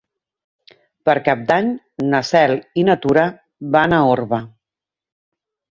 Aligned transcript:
Per 1.09 1.15
Cap 1.27 1.43
d'Any 1.51 1.69
na 2.15 2.23
Cel 2.31 2.57
i 2.85 2.89
na 2.89 2.99
Tura 3.05 3.29
van 3.79 3.99
a 4.01 4.05
Orba. 4.17 4.43